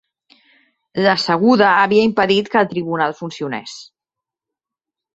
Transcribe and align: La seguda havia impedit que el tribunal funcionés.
La 1.07 1.13
seguda 1.25 1.69
havia 1.83 2.07
impedit 2.11 2.51
que 2.57 2.65
el 2.65 2.73
tribunal 2.75 3.17
funcionés. 3.23 3.81